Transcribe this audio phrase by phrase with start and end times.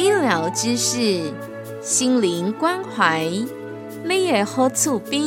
[0.00, 1.30] 医疗知识，
[1.82, 3.28] 心灵关怀，
[4.02, 5.20] 你也好厝边。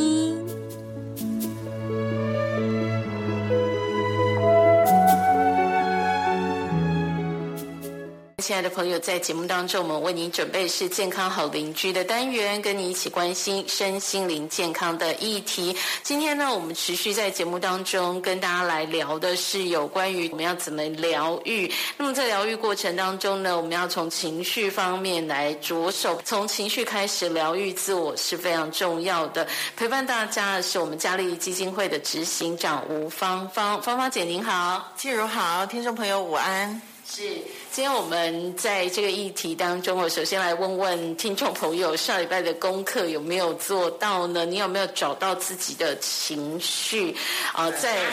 [8.44, 15.74] 亲爱的朋友，在节目当中，我们为您准备是健康好邻居的单元，跟你一起关心身心灵健康的议题。
[16.02, 21.72] 今天呢，我们持续在节目当中跟大家来聊的是有关于我们要怎么疗愈。
[21.96, 29.48] 那么在疗愈过程当中呢，我们要从情绪方面来着手，从情绪开始疗愈自我是非常重要的。
[29.74, 36.93] 陪伴大家的是我们嘉利基金会的执行长吴芳芳，芳芳姐您好，静茹好，听众朋友午安。
[37.06, 37.22] 是，
[37.70, 44.44] 今天我们在这个议题当中，我首先来问问听众朋友，上礼拜的功课有没有做到呢？
[44.46, 47.14] 你有没有找到自己的情绪
[47.52, 47.70] 啊？
[47.70, 48.10] 在。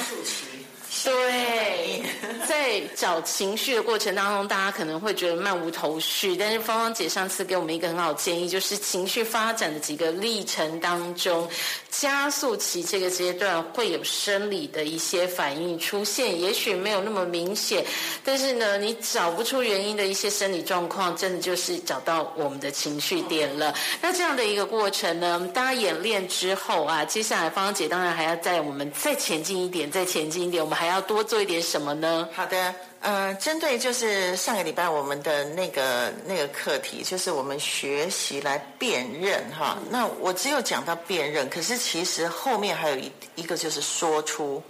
[1.04, 2.04] 对，
[2.46, 6.36] 在找情绪的过程当中，大家可能会觉得漫无头绪。
[6.36, 11.50] 但是芳芳姐上次给我们一个很好建议，就是情绪发展的几个历程当中，
[11.90, 17.84] 加速期这个阶段会有生理的一些反应出现，也许没有那么明显，
[18.24, 23.74] 但是呢，你找不出原因的一些生理状况，真的就是找到我们的情绪点了。
[24.02, 30.92] 那这样的一个过程呢，大家演练之后啊，接下来芳芳姐当然还要在我们再前进一点，再前进一点，我们还。
[30.92, 32.28] 要多做一点什么呢？
[32.36, 39.78] 好的，呃，针对就是上个礼拜我们的那个那个课题，就是我们学习来辨认哈。
[39.90, 44.62] 那我只有讲到辨认，可是其实后面还有一一个就是说出，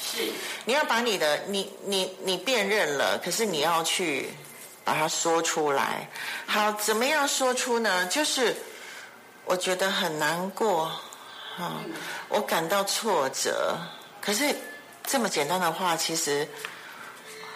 [0.00, 0.22] 是
[0.64, 4.30] 你要把你的你你你辨认了，可是你要去
[4.82, 6.08] 把它说出来。
[6.46, 8.06] 好，怎么样说出呢？
[8.06, 8.56] 就是
[9.44, 10.90] 我觉得很难过，
[11.54, 11.82] 哈，
[12.30, 13.76] 我感到挫折，
[14.22, 14.56] 可是。
[15.06, 16.46] 这么简单的话，其实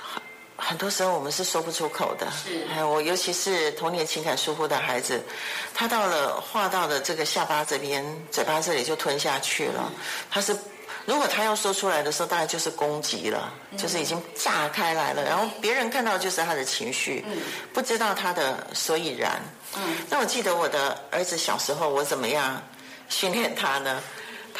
[0.03, 0.22] 很
[0.56, 2.27] 很多时候我们是说不出口的。
[2.31, 5.21] 是，我尤其是童年情感疏忽的孩子，
[5.75, 9.91] 他到了画到了这个下巴这边，嘴巴这里就吞下去了。
[10.31, 10.56] 他是
[11.06, 15.25] 如果他要说出来的时候，大概就是攻击了，就是已经炸开来了。
[15.25, 17.25] 然后别人看到就是他的情绪，
[17.72, 19.41] 不知道他的所以然。
[19.77, 22.62] 嗯，那我记得我的儿子小时候，我怎么样
[23.09, 24.00] 训练他呢？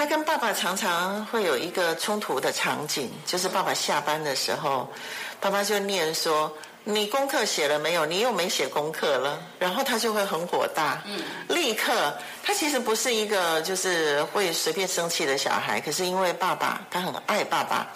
[0.01, 4.91] 他跟爸爸常常会有一个冲突的场景，就是爸爸下班的时候，
[5.39, 6.51] 爸爸就念说
[6.85, 8.07] ：“你功课写了没有？
[8.07, 11.03] 你又没写功课了。”然后他就会很火大，
[11.49, 12.17] 立刻。
[12.43, 17.87] 他其实不是一个就是会随便生气的小孩，可是因为爸爸他很爱爸爸，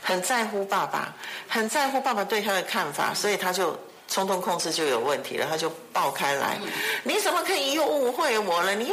[0.00, 1.12] 很在乎爸爸，
[1.48, 3.76] 很在乎爸爸对他的看法，所以他就。
[4.08, 6.58] 冲动控制就有问题了，他就爆开来。
[7.04, 8.74] 你怎么可以又误会我了？
[8.74, 8.90] 你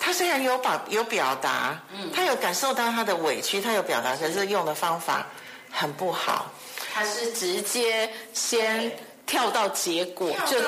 [0.00, 1.80] 他虽然有表有表达，
[2.12, 5.24] 他有感受到他的委屈，他有表达，可是用的方法
[5.70, 6.50] 很不好。
[6.92, 8.90] 他是直接先
[9.26, 10.60] 跳到结果就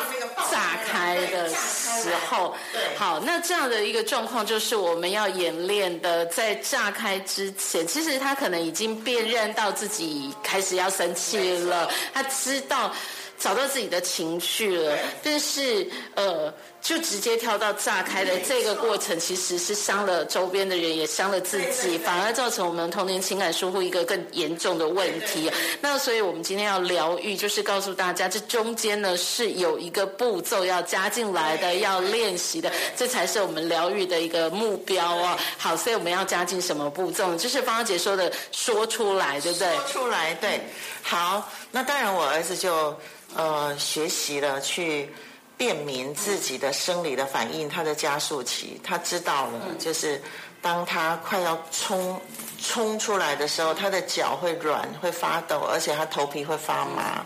[0.51, 2.55] 炸开的时候，
[2.97, 12.93] 好，那这样的一个状况就是我们要演练的，在炸开之前，其实他可能已经辨认到自己开始要生气了，他知道。
[13.38, 25.50] 找到自己的情绪了，但是呃，就直接跳到炸开的这个过程，其实是伤了周边的人，也伤了自己，反而造成我们童年情感疏忽一个更严重的问题。
[25.81, 35.38] 那所以我们今天要疗愈，就是告诉大家，这中间呢是有一个步骤要加进来的，要练习的，这才是我们疗愈的一个目标哦。
[35.56, 37.37] 好，所以我们要加进什么步骤？
[37.37, 39.69] 就是芳芳姐说的，说出来，对不对？
[39.76, 40.60] 说出来，对。
[41.03, 42.99] 好，那当然，我儿子就。
[43.35, 45.13] 呃，学习了去
[45.57, 50.21] 辨明自己的生理的反应，他的加速期，他知道了，就是
[50.63, 52.21] 当他快要冲
[52.61, 57.25] 冲出来的时候，他的脚会软，会发抖，而且他头皮会发麻。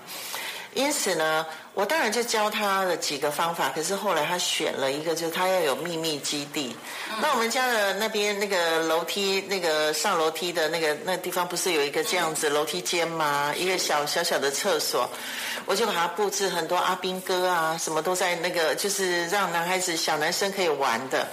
[0.74, 3.68] 因此呢，我当然就教他的几个方法。
[3.74, 6.74] 可是后来他选了一个，就是他要有秘密基地。
[7.20, 13.52] 那我们家的那边那个楼梯，那个上楼梯的那个那地方，不是有一个这样子楼梯间吗？
[13.56, 15.08] 一个小小小的厕所，
[15.66, 21.28] 我就把它布置很多阿兵哥啊，什么都在那个，就是让男孩子小男生可以玩的。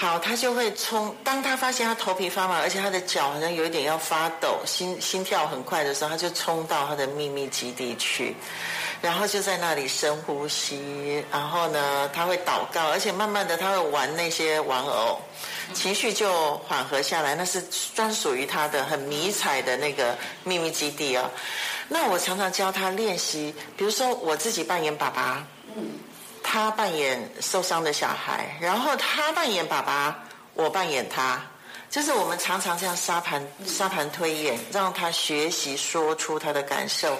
[0.00, 1.14] 好，他就会冲。
[1.22, 8.34] 当他发现他头皮发麻，而且他的脚好像有一点要发抖，心心跳很快的时候，他就冲到他的秘密基地去，
[9.02, 15.20] 然后就在那里深呼吸，然后呢，他会祷告，而且慢慢的他会玩那些玩偶，
[15.74, 17.34] 情绪就缓和下来。
[17.34, 17.62] 那是
[17.94, 21.30] 专属于他的很迷彩的那个秘密基地啊。
[21.88, 25.46] 那我常常教他练习，比如说我自己扮演爸爸。
[26.42, 31.40] 他扮演受伤的小孩，然后他扮演爸爸，我扮演他，
[31.88, 37.16] 就是我们常常这样沙盘沙盘推演，让他学习说出他的感受，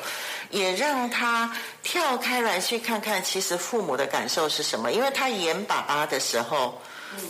[0.51, 1.53] 也让他
[1.83, 4.93] 跳开来去看看，其实父母的感受是什么。
[4.93, 6.81] 因为他演爸爸的时候，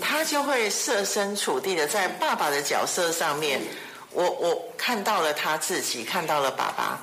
[0.01, 3.61] 他就会设身处地的在爸爸的角色上面，
[4.13, 7.01] 我我看到了他自己，看到了爸爸。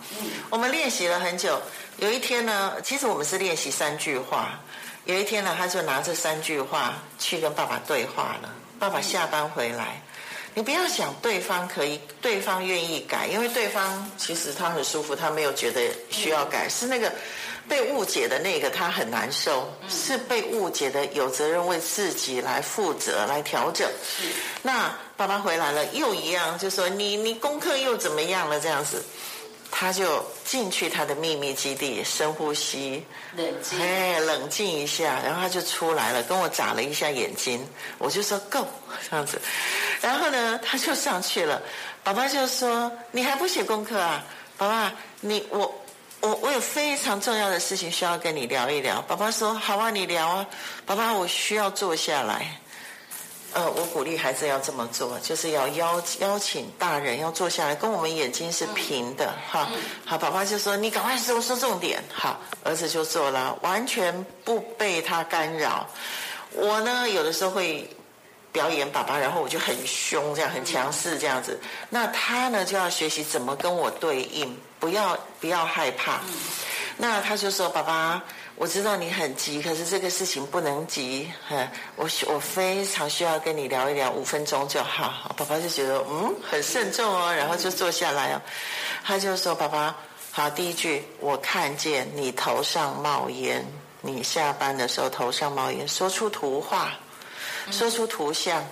[0.49, 1.61] 我们练习了很久，
[1.97, 4.59] 有一天呢，其实我们是练习三句话。
[5.05, 8.53] 有一天呢，他就拿这三句话去跟爸爸对话了。
[8.77, 10.01] 爸爸下班回来，
[10.53, 15.81] 你不要想对方可以，对方愿意改，因为对方其实他很舒服，他没有觉得
[16.11, 16.67] 需要改。
[16.67, 17.11] 是那个
[17.69, 19.73] 被误解的那个，他很难受。
[19.87, 23.89] 是被误解的，有责任为自己来负责，来调整。
[24.61, 28.59] 那爸爸回来了，又一样，就说你你功课又怎么样了？
[28.59, 29.03] 这样子。
[29.69, 33.05] 他就进去他的秘密基地，深呼吸，
[33.35, 37.67] 冷静，哎，冷静一下，然后他就出来了，跟我眨了一下眼睛，
[37.97, 38.65] 我就说 Go
[39.07, 39.39] 这样子，
[40.01, 41.61] 然后呢，他就上去了，
[42.01, 44.23] 爸爸就说你还不写功课啊？
[44.57, 45.59] 爸爸，你我
[46.21, 49.01] 我我有非常重要的事情需要跟你聊一聊。
[49.01, 50.47] 爸爸说好啊，你聊啊，
[50.85, 52.59] 爸爸我需要坐下来。
[53.57, 59.67] 呃，我鼓励孩子要这么做，就是要邀邀请大人要坐下来，跟我们眼睛是平的，哈。
[60.05, 61.99] 好，爸爸就说你赶快说说重点。
[62.13, 65.87] 好，儿子就做了，完全不被他干扰。
[66.51, 67.89] 我呢，有的时候会
[68.51, 71.59] 表演爸爸，然后我就很凶，这样很强势这样子。
[71.89, 76.19] 那他呢，就要学习怎么跟我对应，不要不要害怕。
[76.99, 78.23] 那他就说：“爸爸，
[78.55, 81.31] 我知道你很急，可是这个事情不能急。
[81.95, 88.41] 我我非常需要跟你聊一聊，五分钟就好。”爸爸就觉得嗯很慎重哦，然后就坐下来哦。
[89.03, 89.95] 他就说：“爸爸，
[90.31, 93.63] 好，第一句，我看见你头上冒烟，
[94.01, 96.91] 你下班的时候头上冒烟，说出图画，
[97.69, 98.65] 说出图像，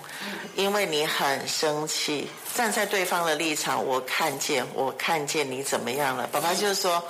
[0.56, 7.04] 因为你很生气，站在对方的立场，我看见，我看见你怎么样了。”爸爸就说。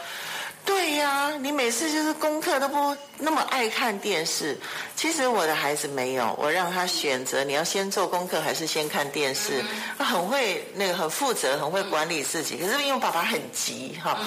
[0.65, 4.57] 对呀，你每次就是功课都不那么爱看电视。
[4.95, 9.63] 其实我的孩子没有，我让他选择，你要先做功课还是先看电视。
[9.97, 12.57] 他很会那个很负责，很会管理自己。
[12.57, 14.19] 可是因为爸爸很急哈，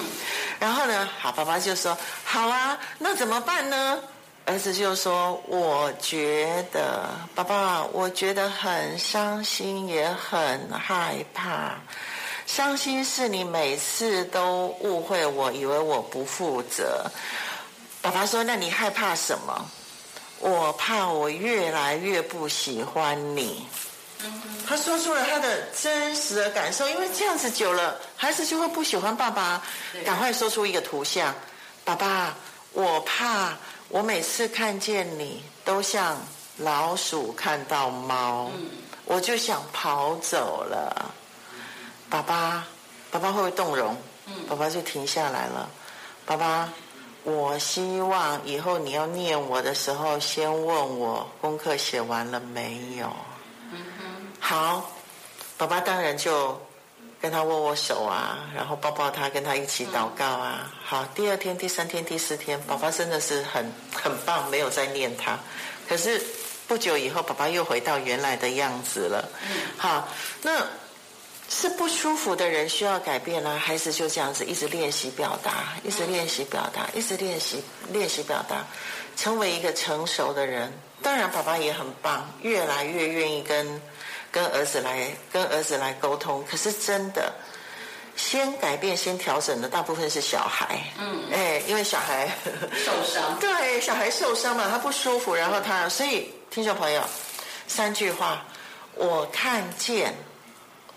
[0.59, 3.99] 然后呢，好，爸爸就说好啊，那怎么办呢？
[4.45, 11.75] 儿子就说，我觉得爸爸，我觉得很伤心，也很害怕。
[12.51, 17.05] 伤心是你每次都误会我，以为我不负责。
[18.01, 19.69] 爸爸说：“那你害怕什么？”
[20.41, 23.67] 我怕我越来越不喜欢你。
[24.67, 29.61] 他说出了他的真实的感受，因为这样子久了，孩子就会不喜欢爸爸。
[30.03, 31.35] 赶快说出一个图像，
[31.85, 32.35] 爸爸，
[32.73, 33.55] 我怕
[33.89, 36.17] 我每次看见你都像
[36.57, 38.49] 老鼠看到猫，
[39.05, 41.13] 我就想跑走了。
[42.09, 42.65] 爸爸，
[43.11, 43.95] 爸爸会不会动容？
[44.25, 45.69] 嗯，爸爸就停下来了。
[46.25, 46.67] 爸爸，
[47.23, 53.11] 我希望以后你要念我的时候，先问我功课写完了没有。
[53.71, 54.27] 嗯哼。
[54.39, 54.91] 好，
[55.55, 56.59] 爸爸当然就
[57.21, 60.71] 跟他握握手啊，然后抱抱他，跟他一起祷告啊。
[60.83, 65.37] 好，第二天、第三天、第四天，爸爸真的是很很棒，没有再念他。
[65.87, 66.19] 可是
[66.67, 69.29] 不久以后，爸爸又回到原来的样子了。
[69.43, 69.57] 嗯。
[69.77, 70.07] 好，
[70.41, 70.65] 那。
[71.49, 78.63] 是不舒服的人需要改变呢，还是就这样子一直练习表达，一直练习表达，一直练习练习表达，
[79.17, 80.71] 成为一个成熟的人。
[81.01, 83.81] 当然，爸爸也很棒，越来越愿意跟
[84.31, 86.45] 跟儿子来跟儿子来沟通。
[86.47, 87.33] 可是真的，
[88.15, 90.79] 先改变、先调整的大部分是小孩。
[90.99, 92.29] 嗯，哎，因为小孩
[92.85, 97.01] 受伤，对，小孩受伤嘛，他不舒服，然后他，所以听众朋友，
[97.67, 98.45] 三句话，
[98.93, 100.13] 我看见。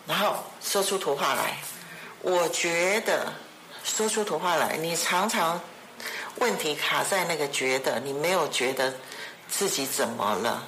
[0.06, 1.56] 然后说出图画来，
[2.20, 3.32] 我觉得
[3.84, 5.60] 说出图画来，你常常
[6.38, 8.92] 问题卡在那个觉得，你没有觉得
[9.48, 10.66] 自己怎么了。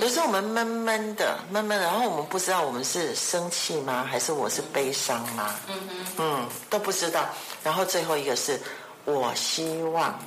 [0.00, 5.54] 有时候我们闷闷的，闷闷的，然后我们不知道我们是生气吗，还是我是悲伤吗？
[5.68, 5.80] 嗯
[6.16, 7.28] 嗯，都不知道。
[7.62, 8.58] 然后最后一个是
[9.04, 10.18] 我希望，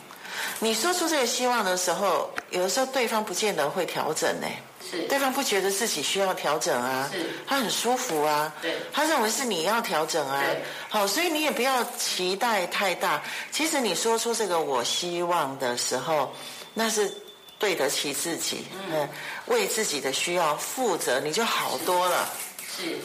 [0.59, 4.47] 你说出这个希望的时候，有的时候对方不见得会调整呢。
[4.89, 4.99] 是。
[5.07, 7.25] 对方不觉得自己需要调整啊，是。
[7.47, 8.75] 他很舒服啊，对。
[8.91, 10.43] 他认为是你要调整啊，
[10.89, 13.21] 好，所以你也不要期待太大。
[13.51, 16.33] 其实你说出这个我希望的时候，
[16.73, 17.11] 那是
[17.57, 19.07] 对得起自己，嗯，
[19.45, 22.29] 为自己的需要负责，你就好多了。
[22.77, 22.97] 是。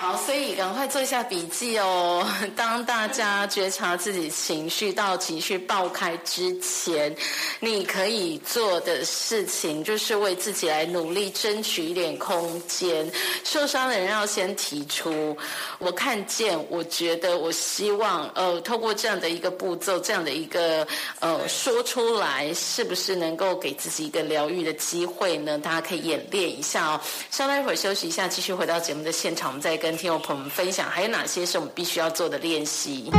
[0.00, 2.24] 好，所以赶快做一下笔记哦。
[2.54, 7.12] 当大家觉察自己情绪到情绪爆开之前，
[7.58, 13.10] 你可以做的事情就是为自己来努力争取一点空间。
[13.42, 15.36] 受伤的人要先提出，
[15.80, 20.86] 我看见，我觉得，我希望，呃，透过这样的一个步骤，这样的一个
[21.18, 25.58] 呃说出来，是不是能够给自己一个疗愈的机会呢？
[25.58, 27.00] 大家可以演练一下哦。
[27.32, 29.87] 稍待一会儿休息一下，继续回到节目的现场，我们再跟。
[29.88, 33.10] 跟听众朋友们分享，还有哪些是我们必须要做的练习？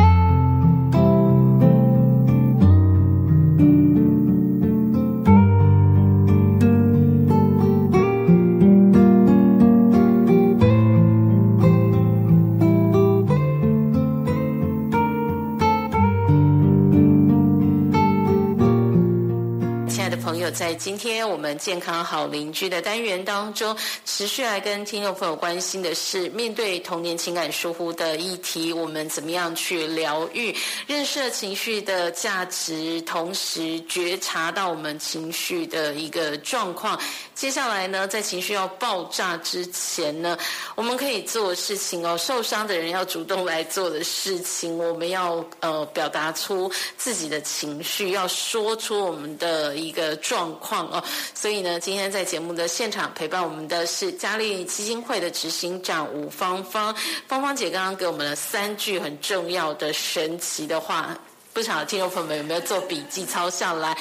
[20.60, 23.74] 在今天我们健康好邻居的单元当中，
[24.04, 30.54] 持续来跟听众朋友关心的是，面对童年情感疏忽的议题，我们怎么样去疗愈、
[30.86, 37.00] 认识情绪的价值，同时觉察到我们情绪的一个状况。
[37.34, 40.38] 接下来呢，在情绪要爆炸之前呢，
[40.76, 50.49] 我们可以做事情哦，受伤的人要主动来做的事情，我们要呃表达出自己的情绪，要说出我们的一个状。
[50.56, 51.04] 况哦，
[51.34, 56.96] 所以呢，今天在节目的现场陪伴我们的是嘉利基金会的执行长吴芳芳。
[57.28, 61.18] 芳芳姐刚刚给我们了三句很重要的神奇的话，
[61.54, 63.98] 不晓得听众朋友们有没有做笔记抄下来？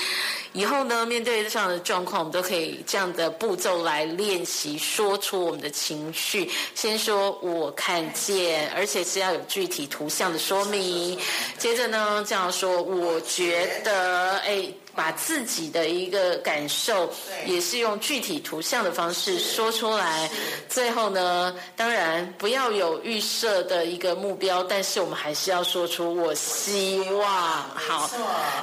[0.58, 6.50] 以后呢，面对这样的状况，我们都可以这样的步骤来练习，说出我们的情绪。
[6.74, 11.16] 先说我看见，而且是要有具体图像的说明。
[11.58, 14.68] 接着呢，这样说我觉得，哎。
[14.98, 17.08] 把自己的一个感受，
[17.46, 20.28] 也是用具体图像的方式说出来。
[20.68, 28.10] 最后呢，当然不要有预设的一个目标，但是我们还是要说出我希望好。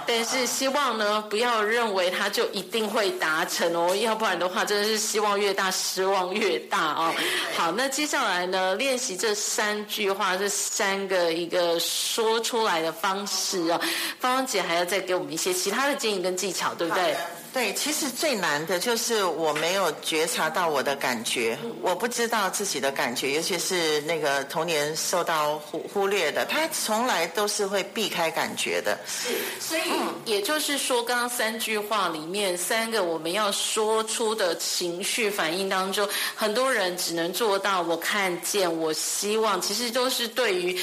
[0.05, 7.13] 但是希望呢，不要认为他就一定会达成哦，要不然的话，真的是希望越大，失望越大哦。
[7.55, 13.79] 好，那接下来呢，练习这三句话，这三个一个说出来的方式啊。
[14.19, 16.25] 芳芳姐还要再给我们一些其他的建议。
[16.25, 17.15] 跟技巧对不对？
[17.55, 28.99] 对，其实最难的就是我没有觉察到我的感觉，我不知道自己的感觉，尤其是那个童年受到忽忽略的，他从来都是会避开感觉的。
[29.07, 29.29] 是，
[29.61, 29.83] 所以
[30.25, 40.77] 也就是说，刚刚三句话里面三个我们要说出的情绪反应当中，很多人只能做到我看见，我希望，其实都是对于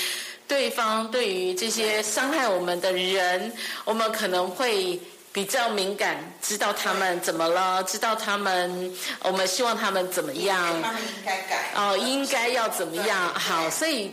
[0.48, 3.52] 对方，对于这些伤害我们的人，
[3.84, 4.98] 我们可能会。
[5.32, 10.82] 比较敏感，知道他们怎么了，知道他们，我们希望他们怎么样？
[10.82, 13.32] 他们应该改哦，应该要怎么样？
[13.34, 14.12] 好，所以。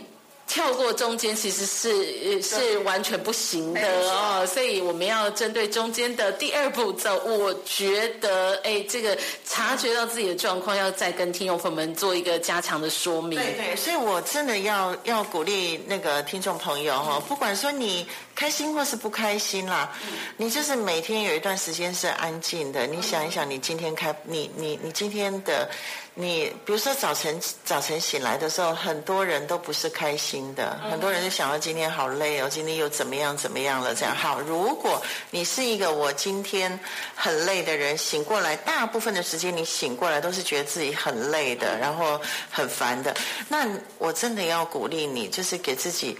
[0.50, 7.22] 跳过中间其实是是完全不行的哦，所以我们要针对中间的第二步骤。
[7.24, 13.38] 我觉得，哎，这个察觉到自己的状况，要再跟听众朋友们做一个加强的说明。
[13.38, 18.04] 对对，所以我真的要要鼓励那个听众朋友哈，不管说你
[18.40, 19.92] 开心或是不开心啦，
[20.38, 25.68] 你就是每天有一段时间是安静的，你想一想，你今天开你你你今天的。
[26.14, 34.14] 你比如说早晨早晨醒来的时候，很多人都不是开心的，很多人就想到今天好累哦，今天又怎么样怎么样了这样。
[34.14, 36.78] 好，如果你是一个我今天
[37.14, 42.20] 很累的人，醒过来大部分的时间你醒过来都是觉得自己很累的，然后
[42.50, 43.14] 很烦的，
[43.48, 43.66] 那
[43.98, 46.18] 我真的要鼓励你，就是给自己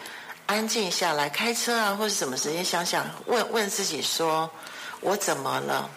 [0.50, 4.50] 安静下来，开车啊或者什么时间想想，问问自己说，
[5.00, 5.88] 我怎么了？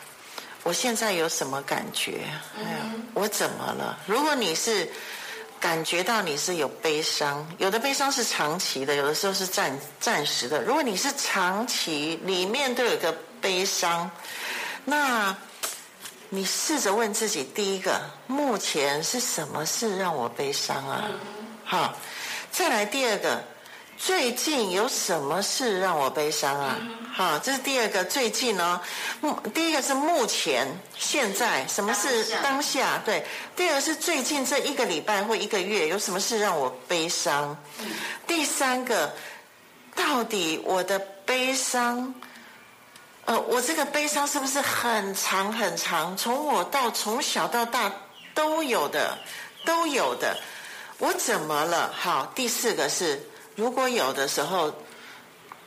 [0.62, 2.22] 我现在有什么感觉？
[2.56, 3.98] 哎呀，我怎么了？
[4.06, 4.88] 如果你是
[5.60, 10.62] 感觉到你是有悲伤，有的悲伤是长期的，有的时候是暂暂时的。
[10.62, 14.08] 如果你是长期里面都有个悲伤，
[14.86, 15.36] 那
[16.30, 21.10] 你试着问自己：第一个，目前是什么事让我悲伤啊？
[21.66, 21.98] 好，
[22.52, 23.44] 再来第二个。
[24.06, 26.78] 最近有什么事让我悲伤啊？
[27.14, 28.82] 好，这是第二个最近呢。
[29.22, 30.68] 目第一个是目前
[30.98, 33.02] 现在什么是当下？
[33.06, 37.56] 对，第二个是最近这一个礼拜或一个月有什么事让我悲伤？
[38.28, 39.14] 第三个，
[39.96, 42.14] 到底我的悲伤，
[43.24, 46.18] 呃，我这个悲伤是不是很长很长？
[46.18, 47.90] 从我到从小到大
[48.34, 49.18] 都有的，
[49.64, 50.38] 都有的。
[50.98, 51.90] 我怎么了？
[51.98, 53.22] 好，第四个是，
[53.56, 54.74] 如果有的时候，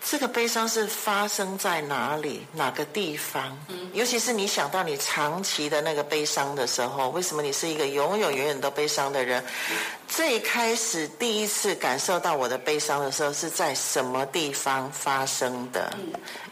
[0.09, 3.59] 这个悲伤是发生在哪里、哪个地方？
[3.69, 9.45] 嗯，尤其是你想到你长期的那个悲伤的时候，为什么你是一个永永远远都悲伤的人？
[10.07, 15.93] 最开始第一次感受到我的悲伤的时候，是在什么地方发生的？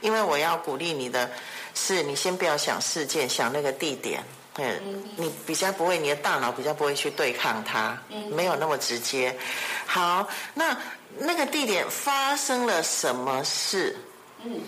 [0.00, 1.30] 因为我要鼓励你的，
[1.74, 4.20] 是你先不要想事件，想那个地点。
[4.56, 7.96] 嗯，你比较不会，你的大脑比较不会去对抗它，
[8.30, 9.36] 没有那么直接。
[9.84, 10.76] 好，那
[11.18, 13.96] 那个地点发生了什么事？
[14.44, 14.60] 嗯，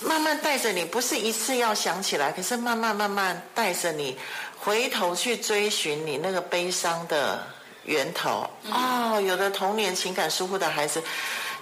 [0.00, 4.18] 慢慢带着你，不是一次要想起来，可是慢慢慢慢带着你
[4.58, 7.46] 回头去追寻你那个悲伤的
[7.84, 8.48] 源头。
[8.70, 11.02] 哦，有的童年情感疏忽的孩子，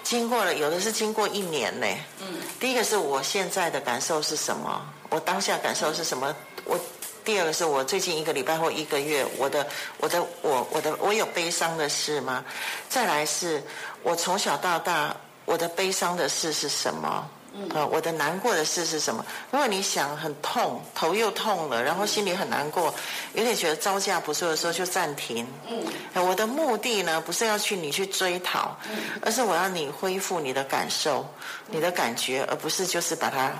[0.03, 1.87] 经过了，有的是经过一年呢。
[2.21, 2.27] 嗯，
[2.59, 4.85] 第一个是我现在的感受是什么？
[5.11, 6.35] 我当下感受是什么？
[6.65, 6.79] 我。
[7.25, 9.67] 第二个是我最近一个礼拜或一个月，我的
[9.99, 12.45] 我的我我的我有悲伤的事吗？
[12.89, 13.63] 再来是
[14.03, 15.17] 我从小到大
[15.47, 17.29] 我的悲伤的事是什么？
[17.73, 19.25] 啊，我的难过的事是什么？
[19.53, 22.93] 如果你想很痛，头又痛了，然后心里很难过，
[23.33, 25.47] 有点觉得招架不住的时候，就暂停。
[25.71, 28.77] 嗯，我的目的呢，不是要去你去追讨，
[29.23, 31.25] 而是我要你恢复你的感受、
[31.69, 33.53] 你的感觉，而不是就是把它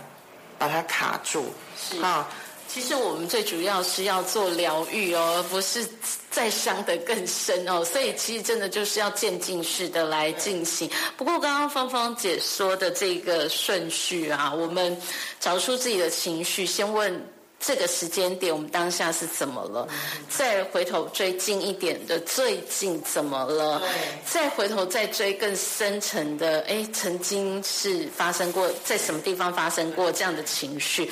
[0.59, 1.55] 把它卡住。
[2.03, 2.29] 啊。
[2.75, 5.87] 其实我们最主要是要做疗愈哦，而不是
[6.29, 7.85] 再伤得更深哦。
[7.85, 10.91] 所以其实真的就是要渐进式的来进行。
[11.17, 15.01] 不过刚刚芳芳姐说的这个顺序啊，我们
[15.39, 17.25] 找出自己的情绪，先问
[17.61, 19.87] 这个时间点我们当下是怎么了，
[20.29, 23.81] 再回头追近一点的最近怎么了，
[24.27, 31.09] 再回头再追更深层的，哎，曾经是发生过在什么地方发生过这样的情绪。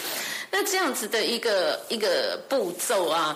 [0.54, 3.34] 那这样子的一个一个步骤啊，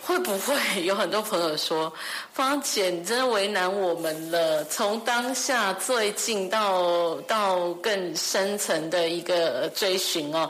[0.00, 1.92] 会不会有很多朋友说，
[2.32, 4.64] 方姐你真的为难我们了？
[4.66, 10.48] 从当下最近到到更深层的一个追寻哦。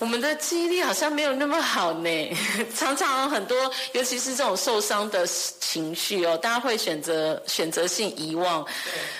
[0.00, 2.36] 我们的记忆力好像没有那么好呢，
[2.74, 8.66] 常常很多，尤其是这种受伤的情绪哦，大家会选择选择性遗忘。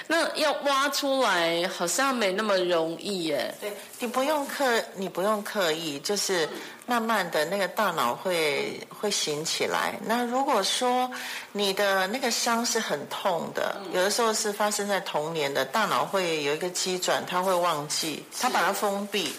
[0.06, 3.54] 那要挖出来，好像没那么容易耶。
[3.60, 6.48] 对，你不用刻，你不用刻意，就是。
[6.90, 9.94] 慢慢的那个大脑会会醒起来。
[10.04, 11.08] 那如果说
[11.52, 19.32] 你的那个伤是很痛的，有的时候是发生在童年的，大脑会有一个机转，它会忘记，它把它封闭。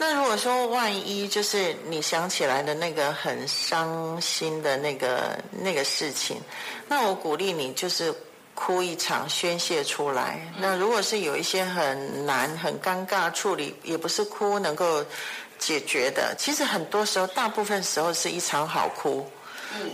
[0.00, 6.40] 那如果说万一就是你想起来的那个很伤心的那个那个事情，
[6.88, 8.12] 那我鼓励你就是
[8.56, 10.40] 哭一场宣泄出来。
[10.58, 15.04] 那如果是有一些很难很尴尬处理，也不是哭能够。
[15.60, 19.30] 解决的，其实很多时候，大部分时候是一场好哭，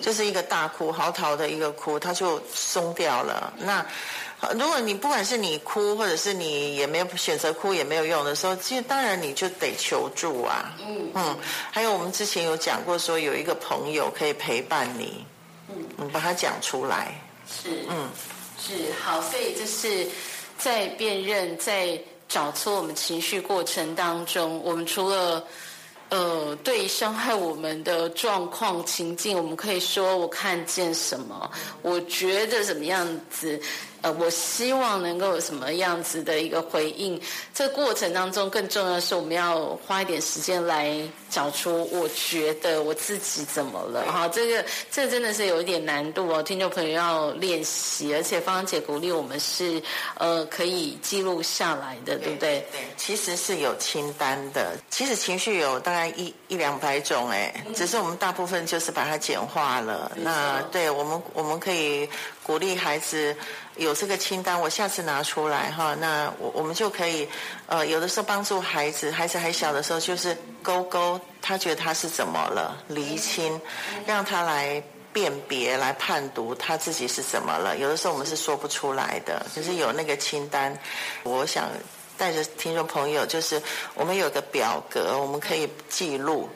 [0.00, 3.52] 就是一个大哭，嚎啕的一个哭，它就松掉了。
[3.58, 3.84] 那
[4.54, 10.72] 如果你不管是你哭，或者是你也没有选择哭也没有用的时候，其实当然你就得求助啊。
[10.86, 11.36] 嗯嗯，
[11.72, 15.26] 还有我们之前有讲过，说有一个朋友可以陪伴你，
[15.68, 17.12] 嗯，你把它讲出来。
[17.50, 18.08] 是，嗯，
[18.60, 20.06] 是好，所以这是
[20.56, 21.98] 在辨认在。
[22.28, 25.44] 找出我们情绪过程当中，我们除了
[26.08, 31.50] 呃对于伤害我们的状况情境，我们可以说我看见什么，
[31.82, 33.60] 我觉得怎么样子。
[34.02, 37.20] 呃，我希望能够有什么样子的一个回应？
[37.54, 40.96] 这个过程当中，更重要的是我们要花一点时间来
[41.30, 44.04] 找出，我觉得我自己怎么了？
[44.10, 49.82] 哈，这个这真的是有一点难度哦，听众朋友要练习，而且芳芳姐鼓励我们是
[50.18, 52.66] 呃可以记录下来的，对不对？
[52.72, 54.76] 对，其实是有清单的。
[54.90, 60.12] 其实情绪有大概一一两百种，哎，只是我们大部分就是把它简化了。
[60.16, 62.08] 那对我们，我们可以
[62.46, 63.34] 鼓励孩子。
[63.76, 65.94] 有这个清单，我下次拿出来哈。
[66.00, 67.28] 那我我们就可以，
[67.66, 73.60] 呃，有的时候帮助孩子，孩子还小的时候，就是勾勾，他觉得他是怎么了，厘清，
[74.06, 74.82] 让他来
[75.12, 77.76] 辨别、来判读他自己是怎么了。
[77.76, 80.74] 有的时候我们是说不出来的，可是有那个清单，
[81.22, 81.68] 我想
[82.16, 83.60] 带着听众朋友，就是
[83.92, 86.48] 我们有个表格，我们可以记录，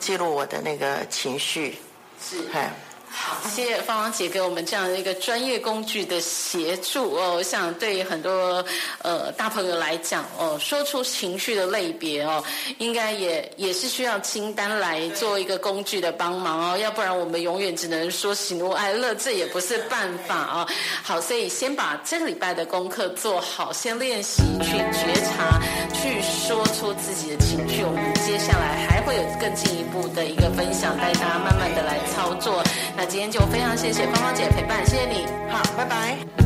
[0.00, 1.78] 记录我的那个情绪，
[2.20, 2.72] 是，嗨。
[3.16, 7.34] 好，谢谢芳芳姐给我们这样的一个专业工具的协助哦。
[7.36, 8.62] 我想对很多
[9.02, 12.42] 呃大朋友来讲哦，说出情绪的类别哦，
[12.78, 16.76] 应该也也是需要清单来做一个工具的帮忙哦。
[16.76, 20.66] 要不然我们永远只能说喜怒哀乐，这也不是办法啊。
[21.02, 25.60] 好，所以先把这个礼拜的功课做好，先练习去觉察，
[25.94, 27.84] 去说出自己的情绪。
[27.84, 32.62] 我们接下来还会有更进一步的一个分享，带大家慢慢的来操作。
[33.06, 36.43] 今天就非常谢谢芳芳姐陪伴，谢谢你，好，拜拜。